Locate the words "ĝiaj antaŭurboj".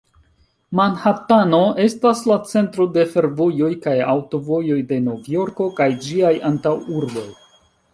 6.09-7.33